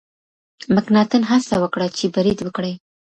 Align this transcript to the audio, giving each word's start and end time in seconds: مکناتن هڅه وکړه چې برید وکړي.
مکناتن 0.75 1.21
هڅه 1.31 1.55
وکړه 1.59 1.87
چې 1.97 2.05
برید 2.15 2.39
وکړي. 2.43 2.73